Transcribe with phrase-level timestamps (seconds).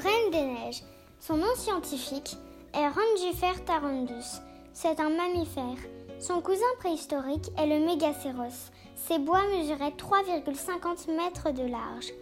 [0.00, 0.82] reine des neiges.
[1.18, 2.36] Son nom scientifique
[2.72, 4.40] est Rangifer tarandus.
[4.72, 5.76] C'est un mammifère.
[6.18, 8.70] Son cousin préhistorique est le Mégacéros.
[8.96, 12.12] Ses bois mesuraient 3,50 mètres de large.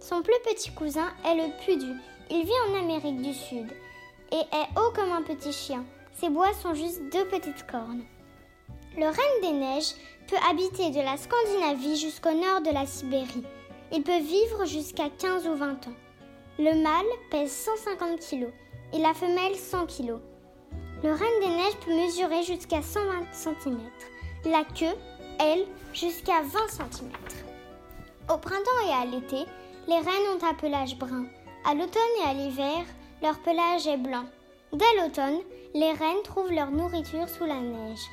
[0.00, 1.92] Son plus petit cousin est le Pudu.
[2.30, 3.70] Il vit en Amérique du Sud
[4.30, 5.84] et est haut comme un petit chien.
[6.14, 8.04] Ses bois sont juste deux petites cornes.
[8.96, 9.94] Le renne des neiges
[10.28, 13.44] peut habiter de la Scandinavie jusqu'au nord de la Sibérie.
[13.92, 15.94] Il peut vivre jusqu'à 15 ou 20 ans.
[16.58, 18.48] Le mâle pèse 150 kg
[18.92, 20.18] et la femelle 100 kg.
[21.02, 23.80] Le renne des neiges peut mesurer jusqu'à 120 cm.
[24.44, 24.94] La queue,
[25.40, 27.10] elle, jusqu'à 20 cm.
[28.30, 29.50] Au printemps et à l'été,
[29.88, 31.24] les rennes ont un pelage brun.
[31.64, 32.84] À l'automne et à l'hiver,
[33.22, 34.26] leur pelage est blanc.
[34.74, 35.40] Dès l'automne,
[35.74, 38.06] les rennes trouvent leur nourriture sous la neige.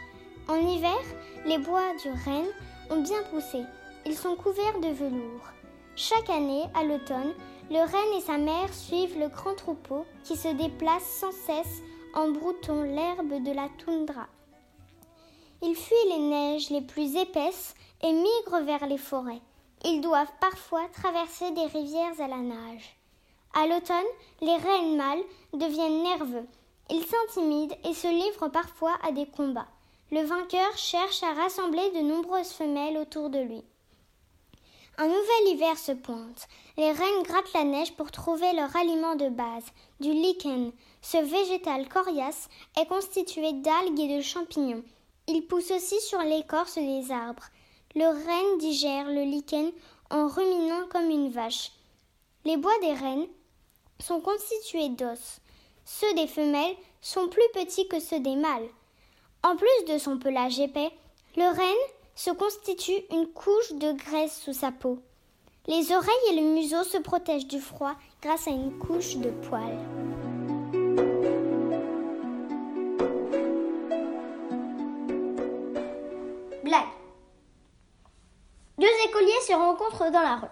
[0.48, 0.98] En hiver,
[1.46, 2.48] les bois du renne
[2.90, 3.64] ont bien poussé.
[4.06, 5.52] Ils sont couverts de velours.
[6.02, 7.34] Chaque année, à l'automne,
[7.70, 11.82] le renne et sa mère suivent le grand troupeau qui se déplace sans cesse
[12.14, 14.28] en broutant l'herbe de la toundra.
[15.62, 19.42] Ils fuient les neiges les plus épaisses et migrent vers les forêts.
[19.84, 22.96] Ils doivent parfois traverser des rivières à la nage.
[23.54, 23.98] À l'automne,
[24.40, 26.48] les rennes mâles deviennent nerveux.
[26.90, 29.68] Ils s'intimident et se livrent parfois à des combats.
[30.14, 33.66] Le vainqueur cherche à rassembler de nombreuses femelles autour de lui.
[35.02, 36.50] Un nouvel hiver se pointe.
[36.76, 39.64] Les reines grattent la neige pour trouver leur aliment de base,
[40.02, 40.74] du lichen.
[41.02, 44.84] Ce végétal coriace est constitué d'algues et de champignons.
[45.28, 47.46] Il pousse aussi sur l'écorce des arbres.
[47.96, 49.72] Le renne digère le lichen
[50.10, 51.72] en ruminant comme une vache.
[52.44, 53.28] Les bois des rennes
[54.02, 55.40] sont constitués d'os.
[55.86, 58.68] Ceux des femelles sont plus petits que ceux des mâles.
[59.44, 60.92] En plus de son pelage épais,
[61.38, 65.00] le renne se constitue une couche de graisse sous sa peau.
[65.68, 69.80] Les oreilles et le museau se protègent du froid grâce à une couche de poils.
[76.62, 76.84] Blague.
[78.80, 80.48] Deux écoliers se rencontrent dans la rue.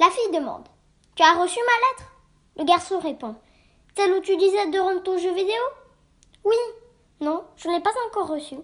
[0.00, 0.66] La fille demande
[1.14, 2.10] Tu as reçu ma lettre?
[2.56, 3.34] Le garçon répond
[3.94, 5.62] Celle où tu disais de rendre ton jeu vidéo?
[6.42, 6.56] Oui.
[7.20, 8.56] Non, je ne l'ai pas encore reçu.